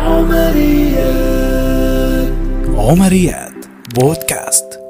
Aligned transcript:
عمريات. 0.00 1.08
عمريات. 2.76 3.52
بودكاست. 3.94 4.80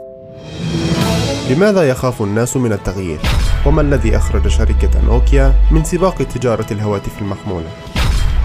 لماذا 1.51 1.89
يخاف 1.89 2.23
الناس 2.23 2.57
من 2.57 2.73
التغيير؟ 2.73 3.19
وما 3.67 3.81
الذي 3.81 4.17
أخرج 4.17 4.49
شركة 4.49 4.91
نوكيا 5.07 5.53
من 5.71 5.85
سباق 5.85 6.23
تجارة 6.23 6.67
الهواتف 6.71 7.19
المحمولة؟ 7.21 7.69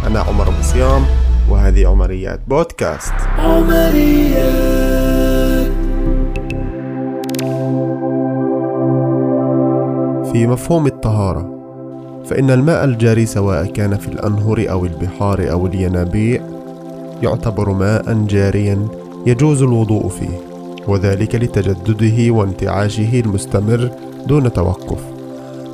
أنا 0.08 0.20
عمر 0.20 0.48
أبو 0.48 0.62
صيام 0.62 1.06
وهذه 1.50 1.88
عمريات 1.88 2.40
بودكاست. 2.48 3.14
عمريات. 3.38 4.92
في 10.32 10.48
مفهوم 10.48 10.88
الطهارة 10.88 11.61
فإن 12.26 12.52
الماء 12.52 12.84
الجاري 12.84 13.26
سواء 13.26 13.66
كان 13.66 13.98
في 13.98 14.08
الأنهر 14.08 14.66
أو 14.70 14.86
البحار 14.86 15.52
أو 15.52 15.68
الينابيع 15.68 16.42
يعتبر 17.24 17.70
ماء 17.70 18.14
جاريا 18.14 18.88
يجوز 19.28 19.64
الوضوء 19.64 20.08
فيه 20.08 20.52
وذلك 20.88 21.36
لتجدده 21.36 22.34
وانتعاشه 22.34 23.20
المستمر 23.20 23.90
دون 24.28 24.54
توقف. 24.54 25.00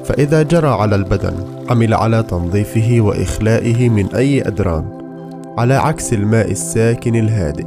فإذا 0.05 0.43
جرى 0.43 0.67
على 0.67 0.95
البدن 0.95 1.33
عمل 1.69 1.93
على 1.93 2.23
تنظيفه 2.23 2.97
وإخلائه 3.01 3.89
من 3.89 4.15
أي 4.15 4.47
أدران 4.47 4.85
على 5.57 5.73
عكس 5.73 6.13
الماء 6.13 6.51
الساكن 6.51 7.15
الهادئ 7.15 7.65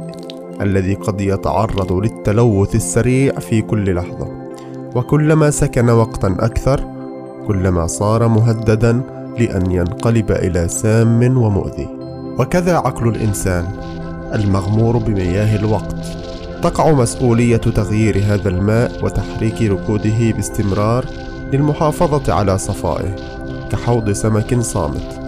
الذي 0.61 0.93
قد 0.93 1.21
يتعرض 1.21 1.93
للتلوث 1.93 2.75
السريع 2.75 3.39
في 3.39 3.61
كل 3.61 3.95
لحظة. 3.95 4.27
وكلما 4.95 5.49
سكن 5.49 5.89
وقتا 5.89 6.35
أكثر 6.39 6.90
كلما 7.51 7.87
صار 7.87 8.27
مهددا 8.27 9.01
لأن 9.39 9.71
ينقلب 9.71 10.31
إلى 10.31 10.67
سام 10.67 11.37
ومؤذي. 11.37 11.87
وكذا 12.39 12.75
عقل 12.75 13.07
الإنسان 13.07 13.65
المغمور 14.33 14.97
بمياه 14.97 15.55
الوقت. 15.55 15.95
تقع 16.63 16.91
مسؤولية 16.91 17.57
تغيير 17.57 18.17
هذا 18.17 18.49
الماء 18.49 19.05
وتحريك 19.05 19.61
ركوده 19.61 20.31
باستمرار 20.31 21.05
للمحافظة 21.53 22.33
على 22.33 22.57
صفائه 22.57 23.15
كحوض 23.71 24.11
سمك 24.11 24.59
صامت. 24.59 25.19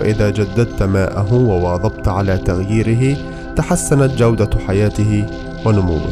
فإذا 0.00 0.30
جددت 0.30 0.82
ماءه 0.82 1.34
وواظبت 1.34 2.08
على 2.08 2.38
تغييره 2.38 3.16
تحسنت 3.56 4.18
جودة 4.18 4.50
حياته 4.66 5.26
ونموه. 5.66 6.06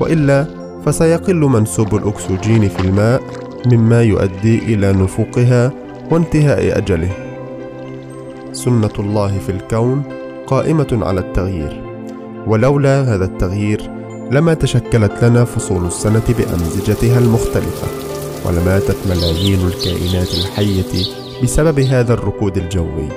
وإلا 0.00 0.46
فسيقل 0.86 1.36
منسوب 1.36 1.94
الأكسجين 1.94 2.68
في 2.68 2.80
الماء 2.80 3.39
مما 3.66 4.02
يؤدي 4.02 4.58
إلى 4.58 4.92
نفوقها 4.92 5.72
وانتهاء 6.10 6.78
أجله. 6.78 7.10
سنة 8.52 8.92
الله 8.98 9.38
في 9.38 9.52
الكون 9.52 10.02
قائمة 10.46 10.98
على 11.02 11.20
التغيير. 11.20 11.82
ولولا 12.46 13.14
هذا 13.14 13.24
التغيير 13.24 13.90
لما 14.30 14.54
تشكلت 14.54 15.24
لنا 15.24 15.44
فصول 15.44 15.86
السنة 15.86 16.22
بأمزجتها 16.38 17.18
المختلفة 17.18 17.86
ولماتت 18.46 18.96
ملايين 19.06 19.66
الكائنات 19.66 20.34
الحية 20.34 21.04
بسبب 21.42 21.80
هذا 21.80 22.14
الركود 22.14 22.56
الجوي. 22.56 23.08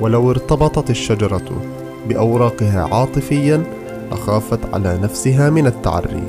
ولو 0.00 0.30
ارتبطت 0.30 0.90
الشجرة 0.90 1.62
بأوراقها 2.08 2.88
عاطفيا 2.94 3.62
لخافت 4.12 4.74
على 4.74 4.98
نفسها 5.02 5.50
من 5.50 5.66
التعري. 5.66 6.25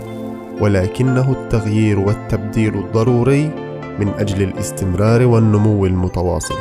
ولكنه 0.61 1.31
التغيير 1.31 1.99
والتبديل 1.99 2.75
الضروري 2.75 3.43
من 3.99 4.13
أجل 4.19 4.41
الاستمرار 4.41 5.25
والنمو 5.25 5.85
المتواصل. 5.85 6.57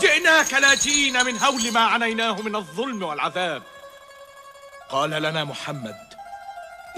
جئناك 0.00 0.52
لاجئين 0.62 1.24
من 1.26 1.38
هول 1.38 1.72
ما 1.74 1.80
عنيناه 1.80 2.42
من 2.42 2.56
الظلم 2.56 3.02
والعذاب. 3.02 3.62
قال 4.90 5.10
لنا 5.10 5.44
محمد 5.44 5.96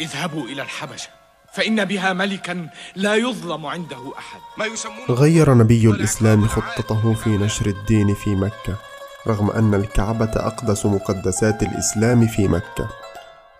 اذهبوا 0.00 0.42
إلى 0.42 0.62
الحبشة 0.62 1.08
فإن 1.52 1.84
بها 1.84 2.12
ملكا 2.12 2.68
لا 2.96 3.14
يظلم 3.14 3.66
عنده 3.66 4.12
أحد. 4.18 4.40
ما 4.58 4.66
يسمون 4.66 5.06
غير 5.10 5.54
نبي 5.54 5.86
الإسلام 5.90 6.48
خطته 6.48 7.14
في 7.14 7.30
نشر 7.30 7.66
الدين 7.66 8.14
في 8.14 8.30
مكة. 8.30 8.76
رغم 9.28 9.50
أن 9.50 9.74
الكعبة 9.74 10.30
أقدس 10.36 10.86
مقدسات 10.86 11.62
الإسلام 11.62 12.26
في 12.26 12.48
مكة 12.48 12.88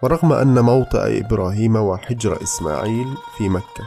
ورغم 0.03 0.33
أن 0.33 0.61
موطئ 0.61 1.21
إبراهيم 1.21 1.77
وحجر 1.77 2.43
إسماعيل 2.43 3.07
في 3.39 3.49
مكة 3.49 3.85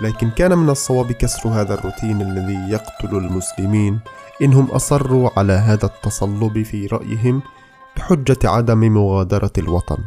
لكن 0.00 0.30
كان 0.30 0.58
من 0.58 0.70
الصواب 0.70 1.12
كسر 1.12 1.48
هذا 1.48 1.74
الروتين 1.74 2.20
الذي 2.20 2.72
يقتل 2.72 3.16
المسلمين 3.16 4.00
إنهم 4.42 4.70
أصروا 4.70 5.30
على 5.36 5.52
هذا 5.52 5.86
التصلب 5.86 6.62
في 6.62 6.86
رأيهم 6.86 7.42
بحجة 7.96 8.38
عدم 8.44 8.78
مغادرة 8.78 9.52
الوطن. 9.58 9.98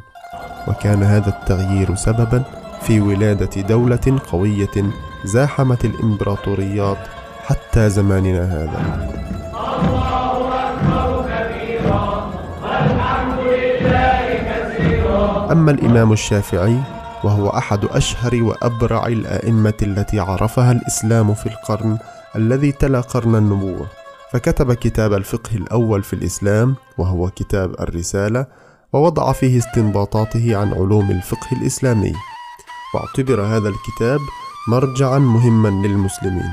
وكان 0.67 1.03
هذا 1.03 1.29
التغيير 1.29 1.95
سببا 1.95 2.43
في 2.81 3.01
ولادة 3.01 3.61
دولة 3.61 4.19
قوية 4.31 4.91
زاحمت 5.25 5.85
الإمبراطوريات 5.85 6.97
حتى 7.45 7.89
زماننا 7.89 8.43
هذا. 8.43 10.14
أما 15.51 15.71
الإمام 15.71 16.13
الشافعي 16.13 16.79
وهو 17.23 17.49
أحد 17.49 17.85
أشهر 17.85 18.43
وأبرع 18.43 19.07
الأئمة 19.07 19.73
التي 19.81 20.19
عرفها 20.19 20.71
الإسلام 20.71 21.33
في 21.33 21.45
القرن 21.45 21.97
الذي 22.35 22.71
تلا 22.71 23.01
قرن 23.01 23.35
النبوة 23.35 23.87
فكتب 24.31 24.73
كتاب 24.73 25.13
الفقه 25.13 25.55
الأول 25.55 26.03
في 26.03 26.13
الإسلام 26.13 26.75
وهو 26.97 27.29
كتاب 27.29 27.73
الرسالة 27.79 28.45
ووضع 28.93 29.31
فيه 29.31 29.57
استنباطاته 29.57 30.57
عن 30.57 30.73
علوم 30.73 31.11
الفقه 31.11 31.47
الإسلامي. 31.61 32.13
واعتبر 32.95 33.41
هذا 33.41 33.69
الكتاب 33.69 34.19
مرجعا 34.67 35.19
مهما 35.19 35.87
للمسلمين. 35.87 36.49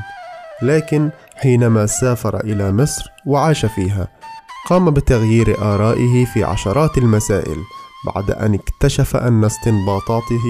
لكن 0.63 1.11
حينما 1.37 1.87
سافر 1.87 2.41
إلى 2.41 2.73
مصر 2.73 3.05
وعاش 3.27 3.67
فيها 3.67 4.09
قام 4.69 4.91
بتغيير 4.91 5.63
آرائه 5.63 6.25
في 6.25 6.45
عشرات 6.45 6.99
المسائل 6.99 7.57
بعد 8.07 8.31
أن 8.31 8.55
اكتشف 8.55 9.17
أن 9.17 9.45
استنباطاته 9.45 10.45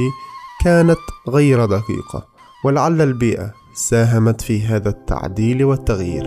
كانت 0.64 0.98
غير 1.28 1.64
دقيقة 1.64 2.26
ولعل 2.64 3.00
البيئة 3.00 3.52
ساهمت 3.74 4.40
في 4.40 4.62
هذا 4.62 4.88
التعديل 4.88 5.64
والتغيير. 5.64 6.24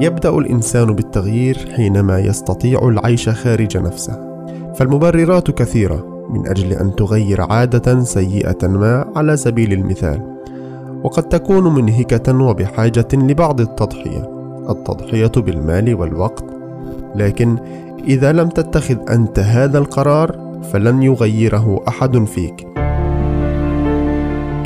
يبدأ 0.00 0.30
الإنسان 0.30 0.94
بالتغيير 0.94 1.58
حينما 1.76 2.18
يستطيع 2.18 2.88
العيش 2.88 3.28
خارج 3.28 3.76
نفسه. 3.76 4.32
فالمبررات 4.74 5.50
كثيرة 5.50 6.26
من 6.30 6.48
أجل 6.48 6.72
أن 6.72 6.96
تغير 6.96 7.40
عادة 7.40 8.04
سيئة 8.04 8.68
ما 8.68 9.12
على 9.16 9.36
سبيل 9.36 9.72
المثال 9.72 10.32
وقد 11.04 11.22
تكون 11.22 11.74
منهكة 11.74 12.44
وبحاجة 12.44 13.08
لبعض 13.12 13.60
التضحية 13.60 14.30
التضحية 14.70 15.32
بالمال 15.36 15.94
والوقت 15.94 16.44
لكن 17.14 17.58
إذا 18.04 18.32
لم 18.32 18.48
تتخذ 18.48 18.96
أنت 19.10 19.38
هذا 19.38 19.78
القرار 19.78 20.60
فلن 20.72 21.02
يغيره 21.02 21.80
أحد 21.88 22.24
فيك. 22.24 22.66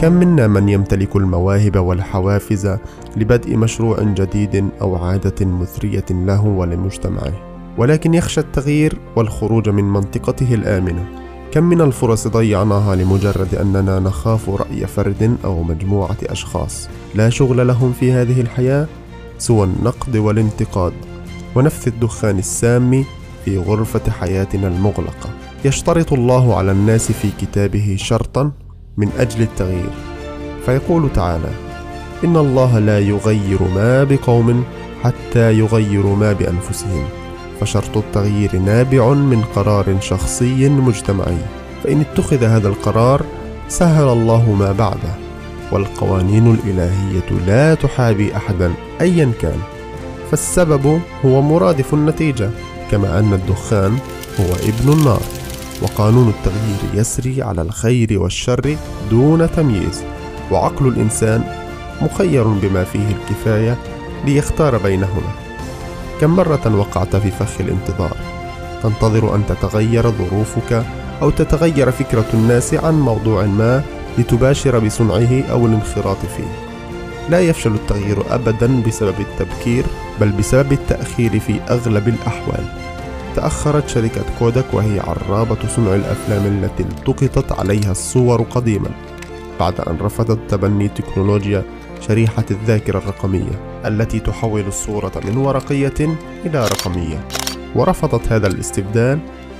كم 0.00 0.12
منا 0.12 0.46
من 0.46 0.68
يمتلك 0.68 1.16
المواهب 1.16 1.76
والحوافز 1.76 2.76
لبدء 3.16 3.56
مشروع 3.56 4.02
جديد 4.02 4.68
أو 4.80 4.96
عادة 4.96 5.46
مثرية 5.46 6.04
له 6.10 6.46
ولمجتمعه، 6.46 7.32
ولكن 7.78 8.14
يخشى 8.14 8.40
التغيير 8.40 8.98
والخروج 9.16 9.68
من 9.68 9.84
منطقته 9.84 10.54
الآمنة. 10.54 11.04
كم 11.52 11.64
من 11.64 11.80
الفرص 11.80 12.28
ضيعناها 12.28 12.96
لمجرد 12.96 13.54
أننا 13.54 14.00
نخاف 14.00 14.50
رأي 14.50 14.86
فرد 14.86 15.36
أو 15.44 15.62
مجموعة 15.62 16.16
أشخاص 16.22 16.88
لا 17.14 17.30
شغل 17.30 17.66
لهم 17.66 17.92
في 17.92 18.12
هذه 18.12 18.40
الحياة 18.40 18.86
سوى 19.38 19.64
النقد 19.64 20.16
والانتقاد 20.16 20.92
ونفث 21.56 21.88
الدخان 21.88 22.38
السام 22.38 23.04
في 23.46 23.58
غرفة 23.58 24.10
حياتنا 24.10 24.68
المغلقة. 24.68 25.30
يشترط 25.64 26.12
الله 26.12 26.56
على 26.56 26.72
الناس 26.72 27.12
في 27.12 27.28
كتابه 27.40 27.96
شرطا 27.98 28.50
من 28.96 29.08
أجل 29.18 29.42
التغيير. 29.42 29.90
فيقول 30.66 31.12
تعالى 31.12 31.48
إن 32.24 32.36
الله 32.36 32.78
لا 32.78 32.98
يغير 32.98 33.58
ما 33.74 34.04
بقوم 34.04 34.64
حتى 35.02 35.58
يغيروا 35.58 36.16
ما 36.16 36.32
بأنفسهم. 36.32 37.04
فشرط 37.60 37.96
التغيير 37.96 38.56
نابع 38.56 39.08
من 39.12 39.42
قرار 39.56 40.00
شخصي 40.00 40.68
مجتمعي. 40.68 41.38
فإن 41.84 42.00
اتخذ 42.00 42.44
هذا 42.44 42.68
القرار 42.68 43.24
سهل 43.68 44.08
الله 44.08 44.52
ما 44.52 44.72
بعده. 44.72 45.14
والقوانين 45.72 46.54
الإلهية 46.54 47.46
لا 47.46 47.74
تحابي 47.74 48.36
أحدا 48.36 48.72
أيا 49.00 49.32
كان. 49.40 49.58
فالسبب 50.30 51.00
هو 51.24 51.42
مرادف 51.42 51.94
النتيجة. 51.94 52.50
كما 52.90 53.18
أن 53.18 53.32
الدخان 53.32 53.98
هو 54.40 54.54
ابن 54.54 54.92
النار 54.92 55.22
وقانون 55.82 56.28
التغيير 56.28 57.00
يسري 57.00 57.42
على 57.42 57.62
الخير 57.62 58.18
والشر 58.22 58.76
دون 59.10 59.50
تمييز 59.50 60.04
وعقل 60.50 60.88
الإنسان 60.88 61.44
مخير 62.02 62.44
بما 62.44 62.84
فيه 62.84 63.08
الكفاية 63.08 63.78
ليختار 64.24 64.78
بينهما. 64.78 65.32
كم 66.20 66.36
مرة 66.36 66.76
وقعت 66.76 67.16
في 67.16 67.30
فخ 67.30 67.60
الانتظار؟ 67.60 68.16
تنتظر 68.82 69.34
أن 69.34 69.46
تتغير 69.46 70.10
ظروفك 70.10 70.84
أو 71.22 71.30
تتغير 71.30 71.90
فكرة 71.90 72.26
الناس 72.34 72.74
عن 72.74 73.00
موضوع 73.00 73.46
ما 73.46 73.82
لتباشر 74.18 74.78
بصنعه 74.78 75.42
أو 75.50 75.66
الانخراط 75.66 76.18
فيه. 76.36 76.65
لا 77.30 77.40
يفشل 77.40 77.74
التغيير 77.74 78.34
أبدا 78.34 78.82
بسبب 78.86 79.14
التبكير 79.20 79.84
بل 80.20 80.32
بسبب 80.32 80.72
التأخير 80.72 81.40
في 81.40 81.60
أغلب 81.70 82.08
الأحوال. 82.08 82.64
تأخرت 83.36 83.88
شركة 83.88 84.24
كودك 84.38 84.64
وهي 84.72 85.00
عرابة 85.00 85.68
صنع 85.76 85.94
الأفلام 85.94 86.46
التي 86.46 86.82
التقطت 86.82 87.52
عليها 87.52 87.90
الصور 87.90 88.42
قديما 88.42 88.90
بعد 89.60 89.80
أن 89.80 89.96
رفضت 90.00 90.38
تبني 90.48 90.88
تكنولوجيا 90.88 91.62
شريحة 92.00 92.44
الذاكرة 92.50 92.98
الرقمية 92.98 93.80
التي 93.86 94.20
تحول 94.20 94.60
الصورة 94.60 95.12
من 95.24 95.36
ورقية 95.36 96.16
إلى 96.46 96.64
رقمية. 96.64 97.28
ورفضت 97.74 98.32
هذا 98.32 98.46
الاستبدال 98.46 99.18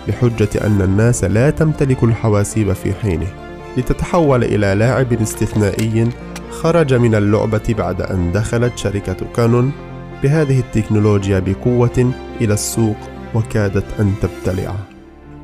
بحجة 0.08 0.48
أن 0.66 0.82
الناس 0.82 1.24
لا 1.24 1.50
تمتلك 1.50 2.04
الحواسيب 2.04 2.72
في 2.72 2.94
حينه. 2.94 3.45
لتتحول 3.76 4.44
إلى 4.44 4.74
لاعب 4.74 5.12
استثنائي 5.12 6.08
خرج 6.50 6.94
من 6.94 7.14
اللعبة 7.14 7.74
بعد 7.78 8.02
أن 8.02 8.32
دخلت 8.32 8.78
شركة 8.78 9.16
كانون 9.36 9.72
بهذه 10.22 10.60
التكنولوجيا 10.60 11.38
بقوة 11.38 12.12
إلى 12.40 12.54
السوق 12.54 12.96
وكادت 13.34 13.84
أن 14.00 14.12
تبتلعه 14.22 14.78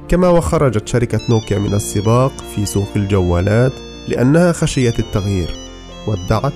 كما 0.08 0.28
وخرجت 0.28 0.88
شركة 0.88 1.20
نوكيا 1.30 1.58
من 1.58 1.74
السباق 1.74 2.32
في 2.54 2.66
سوق 2.66 2.88
الجوالات 2.96 3.72
لأنها 4.08 4.52
خشيت 4.52 4.98
التغيير 4.98 5.56
وادعت 6.06 6.52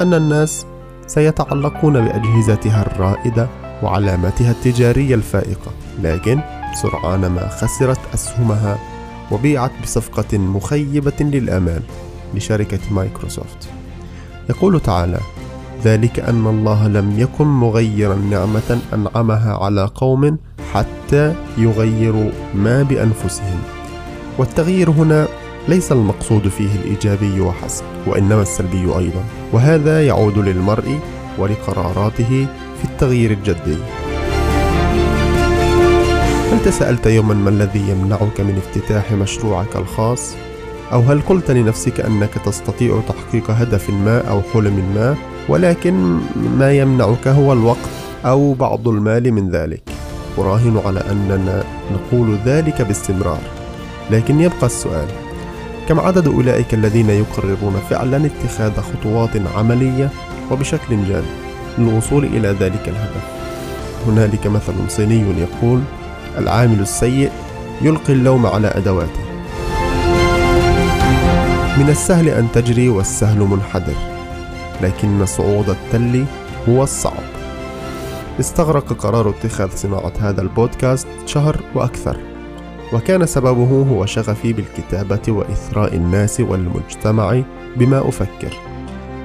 أن 0.00 0.14
الناس 0.14 0.66
سيتعلقون 1.06 2.04
بأجهزتها 2.04 2.86
الرائدة 2.86 3.48
وعلامتها 3.82 4.50
التجارية 4.50 5.14
الفائقة 5.14 5.72
لكن 6.02 6.40
سرعان 6.82 7.26
ما 7.26 7.48
خسرت 7.48 8.00
أسهمها 8.14 8.78
وبيعت 9.30 9.70
بصفقة 9.82 10.38
مخيبة 10.38 11.12
للآمال 11.20 11.82
لشركة 12.34 12.78
مايكروسوفت. 12.90 13.68
يقول 14.50 14.80
تعالى 14.80 15.20
ذلك 15.84 16.20
أن 16.20 16.46
الله 16.46 16.88
لم 16.88 17.20
يكن 17.20 17.46
مغيرا 17.46 18.14
نعمة 18.14 18.80
أنعمها 18.94 19.56
على 19.64 19.90
قوم 19.94 20.38
حتى 20.72 21.34
يغيروا 21.58 22.30
ما 22.54 22.82
بأنفسهم. 22.82 23.60
والتغيير 24.38 24.90
هنا 24.90 25.28
ليس 25.68 25.92
المقصود 25.92 26.48
فيه 26.48 26.74
الإيجابي 26.74 27.40
وحسب 27.40 27.84
وإنما 28.06 28.42
السلبي 28.42 28.98
أيضا 28.98 29.24
وهذا 29.52 30.06
يعود 30.06 30.38
للمرء 30.38 30.98
ولقراراته 31.38 32.46
في 32.78 32.84
التغيير 32.84 33.30
الجدي. 33.30 33.76
هل 36.52 36.62
تساءلت 36.64 37.06
يوما 37.06 37.34
ما 37.34 37.50
الذي 37.50 37.88
يمنعك 37.88 38.40
من 38.40 38.56
افتتاح 38.66 39.12
مشروعك 39.12 39.76
الخاص؟ 39.76 40.34
أو 40.92 41.00
هل 41.00 41.20
قلت 41.20 41.50
لنفسك 41.50 42.00
أنك 42.00 42.34
تستطيع 42.44 43.00
تحقيق 43.08 43.50
هدف 43.50 43.90
ما 43.90 44.28
أو 44.30 44.40
حلم 44.54 44.92
ما 44.94 45.16
ولكن 45.48 46.18
ما 46.58 46.72
يمنعك 46.72 47.28
هو 47.28 47.52
الوقت 47.52 47.88
أو 48.24 48.52
بعض 48.54 48.88
المال 48.88 49.32
من 49.32 49.50
ذلك؟ 49.50 49.82
أراهن 50.38 50.80
على 50.86 51.00
أننا 51.10 51.64
نقول 51.92 52.38
ذلك 52.46 52.82
باستمرار 52.82 53.40
لكن 54.10 54.40
يبقى 54.40 54.66
السؤال 54.66 55.08
كم 55.88 56.00
عدد 56.00 56.26
أولئك 56.28 56.74
الذين 56.74 57.10
يقررون 57.10 57.76
فعلا 57.90 58.26
اتخاذ 58.26 58.72
خطوات 58.80 59.30
عملية 59.56 60.10
وبشكل 60.50 60.96
جاد 61.08 61.24
للوصول 61.78 62.24
إلى 62.24 62.48
ذلك 62.48 62.88
الهدف؟ 62.88 63.24
هنالك 64.06 64.46
مثل 64.46 64.74
صيني 64.88 65.24
يقول 65.40 65.80
العامل 66.38 66.80
السيء 66.80 67.30
يلقي 67.82 68.12
اللوم 68.12 68.46
على 68.46 68.68
أدواته. 68.68 69.20
من 71.78 71.88
السهل 71.88 72.28
أن 72.28 72.48
تجري 72.52 72.88
والسهل 72.88 73.38
منحدر 73.38 73.94
لكن 74.82 75.26
صعود 75.26 75.68
التل 75.70 76.24
هو 76.68 76.82
الصعب. 76.82 77.22
استغرق 78.40 78.92
قرار 78.92 79.28
اتخاذ 79.30 79.68
صناعة 79.76 80.12
هذا 80.20 80.42
البودكاست 80.42 81.06
شهر 81.26 81.60
وأكثر 81.74 82.16
وكان 82.92 83.26
سببه 83.26 83.86
هو 83.90 84.06
شغفي 84.06 84.52
بالكتابة 84.52 85.22
وإثراء 85.28 85.94
الناس 85.94 86.40
والمجتمع 86.40 87.42
بما 87.76 88.08
أفكر. 88.08 88.52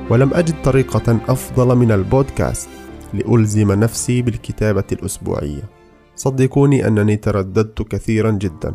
ولم 0.10 0.34
أجد 0.34 0.56
طريقة 0.64 1.18
أفضل 1.30 1.76
من 1.76 1.92
البودكاست 1.92 2.70
لألزم 3.14 3.72
نفسي 3.72 4.22
بالكتابة 4.22 4.84
الأسبوعية. 4.92 5.83
صدقوني 6.16 6.88
أنني 6.88 7.16
ترددت 7.16 7.82
كثيرا 7.82 8.32
جدا 8.32 8.74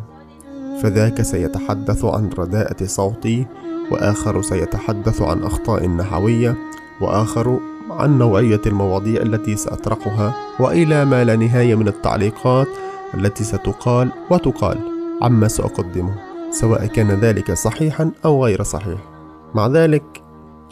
فذاك 0.83 1.23
سيتحدث 1.23 2.05
عن 2.05 2.31
رداءة 2.39 2.85
صوتي 2.85 3.47
وآخر 3.91 4.43
سيتحدث 4.43 5.23
عن 5.23 5.43
أخطاء 5.43 5.89
نحوية 5.89 6.57
وآخر 7.01 7.61
عن 7.91 8.19
نوعية 8.19 8.61
المواضيع 8.67 9.23
التي 9.23 9.57
سأطرحها 9.57 10.35
وإلى 10.61 11.05
ما 11.05 11.25
لا 11.25 11.37
نهاية 11.37 11.75
من 11.75 11.89
التعليقات 11.89 12.69
التي 13.15 13.45
ستقال 13.45 14.13
وتقال 14.31 14.79
عما 15.23 15.49
سأقدمه 15.49 16.15
سواء 16.51 16.87
كان 16.87 17.11
ذلك 17.11 17.53
صحيحا 17.53 18.11
أو 18.25 18.45
غير 18.45 18.63
صحيح. 18.63 18.99
مع 19.55 19.67
ذلك 19.67 20.23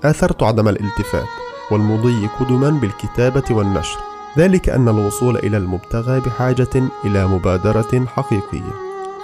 آثرت 0.05 0.43
عدم 0.43 0.69
الالتفات 0.69 1.29
والمضي 1.71 2.27
قدما 2.41 2.71
بالكتابة 2.71 3.45
والنشر. 3.51 4.16
ذلك 4.39 4.69
أن 4.69 4.89
الوصول 4.89 5.37
إلى 5.37 5.57
المبتغى 5.57 6.21
بحاجة 6.21 6.83
إلى 7.05 7.27
مبادرة 7.27 8.07
حقيقية 8.07 8.73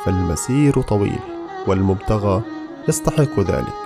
فالمسير 0.04 0.80
طويل 0.80 1.18
والمبتغى 1.66 2.42
يستحق 2.88 3.40
ذلك. 3.40 3.82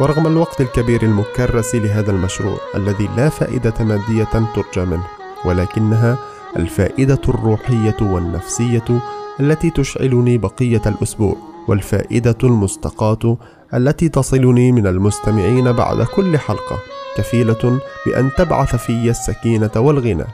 ورغم 0.00 0.26
الوقت 0.26 0.60
الكبير 0.60 1.02
المكرس 1.02 1.74
لهذا 1.74 2.10
المشروع 2.10 2.58
الذي 2.74 3.08
لا 3.16 3.28
فائدة 3.28 3.74
مادية 3.80 4.24
ترجى 4.54 4.86
منه 4.86 5.04
ولكنها 5.44 6.18
الفائدة 6.56 7.20
الروحية 7.28 7.96
والنفسية 8.00 9.00
التي 9.40 9.70
تشعلني 9.70 10.38
بقية 10.38 10.82
الأسبوع 10.86 11.36
والفائدة 11.68 12.36
المستقاة 12.44 13.36
التي 13.74 14.08
تصلني 14.08 14.72
من 14.72 14.86
المستمعين 14.86 15.72
بعد 15.72 16.02
كل 16.02 16.38
حلقة 16.38 16.78
كفيلة 17.16 17.80
بأن 18.06 18.30
تبعث 18.38 18.76
في 18.76 19.10
السكينة 19.10 19.70
والغنى 19.76 20.24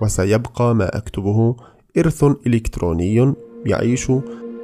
وسيبقى 0.00 0.74
ما 0.74 0.96
أكتبه 0.96 1.56
إرث 1.98 2.24
إلكتروني 2.46 3.34
يعيش 3.66 4.12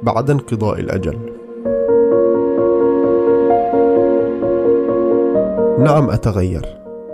بعد 0.03 0.29
انقضاء 0.29 0.79
الأجل. 0.79 1.19
نعم 5.79 6.09
أتغير، 6.09 6.65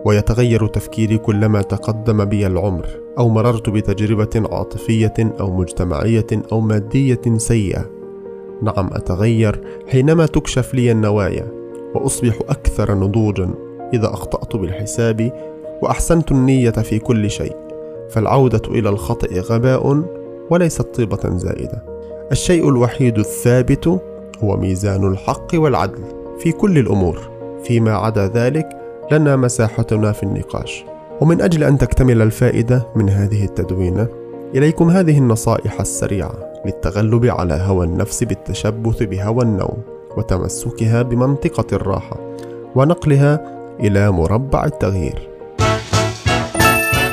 ويتغير 0.06 0.68
تفكيري 0.68 1.18
كلما 1.18 1.62
تقدم 1.62 2.26
بي 2.26 2.48
العمر، 2.48 2.88
أو 3.18 3.30
مررت 3.30 3.70
بتجربة 3.70 4.48
عاطفية 4.52 5.14
أو 5.40 5.58
مجتمعية 5.58 6.28
أو 6.52 6.60
مادية 6.60 7.22
سيئة. 7.38 7.86
نعم 8.62 8.90
أتغير 8.94 9.64
حينما 9.88 10.26
تكشف 10.26 10.74
لي 10.74 10.92
النوايا، 10.92 11.52
وأصبح 11.96 12.40
أكثر 12.50 12.96
نضوجا 12.96 13.50
إذا 13.94 14.08
أخطأت 14.08 14.56
بالحساب 14.56 15.32
وأحسنت 15.82 16.32
النية 16.32 16.70
في 16.70 17.00
كل 17.00 17.30
شيء. 17.30 17.69
فالعودة 18.10 18.62
إلى 18.68 18.89
الخطأ 18.89 19.28
غباء 19.28 20.04
وليست 20.50 20.82
طيبة 20.82 21.38
زائدة. 21.38 21.84
الشيء 22.32 22.70
الوحيد 22.70 23.20
الثابت 23.20 23.88
هو 24.44 24.58
ميزان 24.58 25.08
الحق 25.08 25.48
والعدل 25.54 26.04
في 26.39 26.51
كل 26.51 26.78
الأمور، 26.78 27.20
فيما 27.63 27.92
عدا 27.92 28.28
ذلك 28.28 28.70
لنا 29.12 29.36
مساحتنا 29.36 30.12
في 30.12 30.24
النقاش. 30.24 30.86
ومن 31.22 31.42
أجل 31.42 31.63
أن 31.63 31.78
تكتمل 31.78 32.22
الفائدة 32.22 32.88
من 32.96 33.10
هذه 33.10 33.46
التدوينة، 33.46 34.08
إليكم 34.56 34.89
هذه 34.89 35.18
النصائح 35.18 35.80
السريعة 35.80 36.34
للتغلب 36.66 37.25
على 37.25 37.54
هوى 37.54 37.86
النفس 37.86 38.24
بالتشبث 38.24 39.04
بهوى 39.04 39.44
النوم 39.44 39.78
وتمسكها 40.18 41.01
بمنطقة 41.01 41.75
الراحة 41.75 42.20
ونقلها 42.75 43.60
إلى 43.80 44.12
مربع 44.12 44.66
التغيير. 44.66 45.29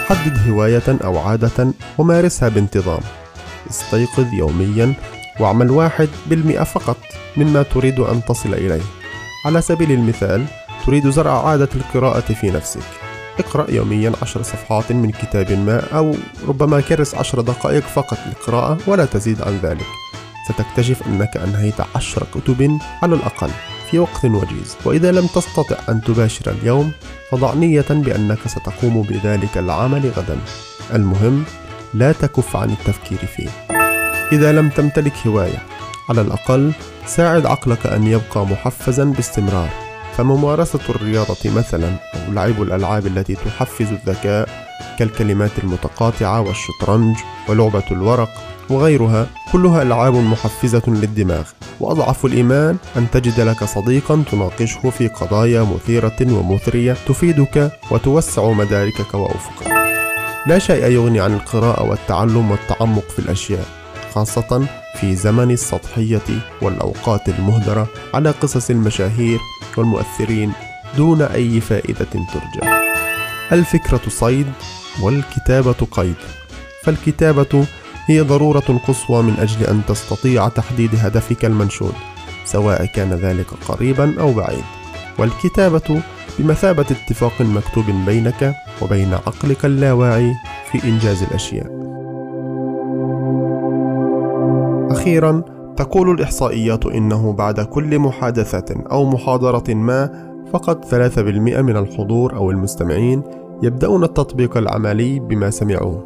حدد 0.09 0.49
هواية 0.49 0.99
أو 1.05 1.19
عادة 1.19 1.73
ومارسها 1.99 2.49
بانتظام. 2.49 3.01
استيقظ 3.71 4.33
يوميا 4.33 4.95
واعمل 5.41 5.71
واحد 5.71 6.09
بالمئة 6.27 6.65
فقط 6.65 6.97
مما 7.37 7.63
تريد 7.63 8.01
أن 8.01 8.25
تصل 8.25 8.55
إليه. 8.55 8.83
على 9.47 9.63
سبيل 9.63 9.93
المثال 9.93 10.45
تريد 10.87 11.11
زرع 11.11 11.49
عادة 11.49 11.69
القراءة 11.75 12.33
في 12.33 12.51
نفسك. 12.51 12.83
اقرأ 13.39 13.71
يوميا 13.71 14.13
عشر 14.23 14.43
صفحات 14.43 14.93
من 14.93 15.11
كتاب 15.11 15.53
ما 15.53 15.83
أو 15.97 16.15
ربما 16.49 16.81
كرس 16.81 17.15
عشر 17.15 17.41
دقائق 17.41 17.83
فقط 17.83 18.19
للقراءة 18.27 18.79
ولا 18.87 19.05
تزيد 19.05 19.43
عن 19.43 19.59
ذلك. 19.63 19.87
ستكتشف 20.49 21.07
أنك 21.07 21.37
أنهيت 21.37 21.81
عشر 21.97 22.23
كتب 22.35 22.79
على 23.03 23.15
الأقل. 23.15 23.51
في 23.91 23.99
وقت 23.99 24.25
وجيز. 24.25 24.77
وإذا 24.85 25.13
لم 25.13 25.27
تستطع 25.27 25.77
أن 25.89 26.01
تباشر 26.01 26.51
اليوم 26.51 26.93
فضع 27.31 27.55
نية 27.55 27.85
بأنك 27.91 28.39
ستقوم 28.47 29.03
بذلك 29.03 29.59
العمل 29.59 30.11
غدا. 30.17 30.39
المهم 30.95 31.45
لا 31.95 32.13
تكف 32.13 32.57
عن 32.57 32.71
التفكير 32.71 33.19
فيه. 33.19 33.49
إذا 34.33 34.53
لم 34.53 34.69
تمتلك 34.69 35.13
هواية 35.27 35.63
على 36.09 36.21
الأقل 36.21 36.73
ساعد 37.07 37.47
عقلك 37.47 37.87
أن 37.87 38.07
يبقى 38.07 38.47
محفزا 38.47 39.05
باستمرار. 39.05 39.86
فممارسة 40.17 40.81
الرياضة 40.89 41.51
مثلا 41.57 41.89
أو 41.89 42.33
لعب 42.33 42.63
الألعاب 42.63 43.07
التي 43.07 43.35
تحفز 43.35 43.87
الذكاء 43.93 44.49
كالكلمات 44.99 45.51
المتقاطعة 45.63 46.41
والشطرنج 46.41 47.17
ولعبة 47.49 47.85
الورق 47.91 48.31
وغيرها 48.71 49.27
كلها 49.53 49.83
ألعاب 49.83 50.15
محفزة 50.15 50.83
للدماغ. 50.87 51.45
وأضعف 51.81 52.25
الإيمان 52.27 52.77
أن 52.97 53.11
تجد 53.11 53.41
لك 53.41 53.65
صديقا 53.65 54.25
تناقشه 54.31 54.91
في 54.91 55.09
قضايا 55.09 55.63
مثيرة 55.63 56.17
ومثرية 56.21 56.97
تفيدك 57.09 57.73
وتوسع 57.91 58.51
مداركك 58.51 59.15
وأفقك. 59.15 59.73
لا 60.47 60.59
شيء 60.59 60.85
يغني 60.85 61.21
عن 61.21 61.35
القراءة 61.35 61.83
والتعلم 61.83 62.51
والتعمق 62.51 63.05
في 63.09 63.19
الأشياء. 63.19 63.67
خاصة 64.17 64.67
في 65.01 65.17
زمن 65.17 65.51
السطحية 65.51 66.23
والأوقات 66.63 67.29
المهدرة 67.29 67.89
على 68.15 68.31
قصص 68.31 68.71
المشاهير 68.71 69.39
والمؤثرين 69.77 70.53
دون 70.97 71.23
أي 71.23 71.61
فائدة 71.61 72.07
ترجى. 72.13 72.71
الفكرة 73.53 74.01
صيد 74.09 74.47
والكتابة 75.03 75.87
قيد، 75.91 76.15
فالكتابة 76.85 77.67
هي 78.07 78.21
ضرورة 78.21 78.81
قصوى 78.89 79.23
من 79.23 79.37
أجل 79.39 79.67
أن 79.67 79.83
تستطيع 79.89 80.49
تحديد 80.49 80.91
هدفك 80.95 81.45
المنشود، 81.45 81.95
سواء 82.45 82.87
كان 82.87 83.13
ذلك 83.13 83.47
قريبا 83.69 84.21
أو 84.21 84.33
بعيد. 84.33 84.65
والكتابة 85.19 86.03
بمثابة 86.39 86.87
اتفاق 86.91 87.41
مكتوب 87.41 87.85
بينك 88.07 88.55
وبين 88.83 89.15
عقلك 89.15 89.65
اللاواعي 89.65 90.33
في 90.73 90.85
إنجاز 90.85 91.23
الأشياء. 91.23 91.86
أخيرا 95.07 95.43
تقول 95.77 96.11
الإحصائيات 96.11 96.87
إنه 96.87 97.33
بعد 97.33 97.61
كل 97.61 97.99
محادثة 97.99 98.75
أو 98.91 99.05
محاضرة 99.05 99.75
ما 99.75 100.11
فقط 100.53 100.85
3% 100.85 101.19
من 101.61 101.77
الحضور 101.77 102.37
أو 102.37 102.51
المستمعين 102.51 103.23
يبدأون 103.63 104.05
التطبيق 104.05 104.57
العملي 104.57 105.19
بما 105.19 105.51
سمعوه 105.51 106.05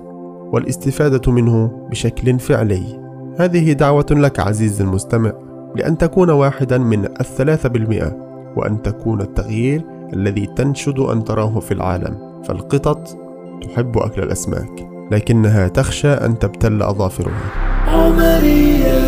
والاستفادة 0.53 1.33
منه 1.33 1.87
بشكل 1.91 2.39
فعلي. 2.39 3.01
هذه 3.39 3.73
دعوة 3.73 4.07
لك 4.11 4.41
عزيزي 4.41 4.85
المستمع 4.85 5.33
لأن 5.77 5.99
تكون 5.99 6.31
واحدا 6.31 6.79
من 6.79 7.05
الثلاثة 7.05 7.69
بالمئة 7.69 8.17
وأن 8.57 8.83
تكون 8.83 9.21
التغيير 9.21 9.85
الذي 10.13 10.47
تنشد 10.47 10.99
أن 10.99 11.25
تراه 11.25 11.61
في 11.61 11.75
العالم 11.75 12.43
فالقطط 12.45 13.19
تحب 13.63 13.99
أكل 13.99 14.23
الأسماك 14.23 14.89
لكنها 15.11 15.69
تخشى 15.69 16.13
أن 16.13 16.39
تبتل 16.39 16.83
أظافرها. 16.83 17.70
عمليات 17.91 19.01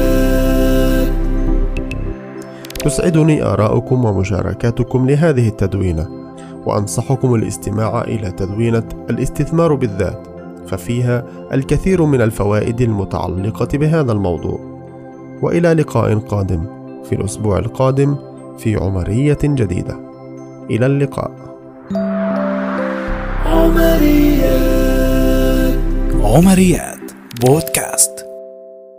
تسعدني 2.85 3.43
آراؤكم 3.43 4.05
ومشاركاتكم 4.05 5.11
لهذه 5.11 5.49
التدوينة 5.49 6.09
وأنصحكم 6.67 7.35
الاستماع 7.35 8.03
إلى 8.03 8.31
تدوينة 8.31 8.85
الاستثمار 9.11 9.75
بالذات 9.75 10.27
ففيها 10.67 11.25
الكثير 11.53 12.05
من 12.05 12.21
الفوائد 12.21 12.81
المتعلقة 12.81 13.79
بهذا 13.79 14.12
الموضوع. 14.12 14.61
وإلى 15.43 15.73
لقاء 15.75 16.19
قادم 16.19 16.65
في 17.05 17.15
الأسبوع 17.15 17.59
القادم 17.59 18.17
في 18.59 18.77
عمرية 18.77 19.39
جديدة. 19.45 19.97
إلى 20.71 20.87
اللقاء. 20.87 21.31
عمريات 23.47 24.73
عمريات 26.23 27.12
بودكاست. 27.41 28.32